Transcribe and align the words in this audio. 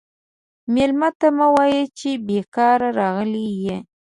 مېلمه 0.73 1.09
ته 1.19 1.27
مه 1.37 1.47
وایه 1.55 1.83
چې 1.99 2.09
بیکاره 2.27 2.89
راغلی 2.99 3.47
یې. 3.63 3.77